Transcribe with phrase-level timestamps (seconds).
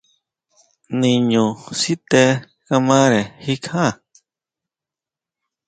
[0.99, 1.45] Niño
[1.81, 2.23] sité
[2.67, 3.85] kamare jikjá.